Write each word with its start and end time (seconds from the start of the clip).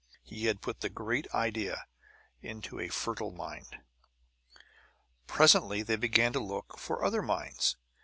He 0.23 0.47
had 0.47 0.63
put 0.63 0.79
the 0.79 0.89
great 0.89 1.27
idea 1.31 1.85
into 2.41 2.79
a 2.79 2.87
fertile 2.89 3.29
mind. 3.29 3.83
Presently 5.27 5.83
they 5.83 5.95
began 5.95 6.33
to 6.33 6.39
look 6.39 6.79
for 6.79 7.05
other 7.05 7.21
minds. 7.21 7.75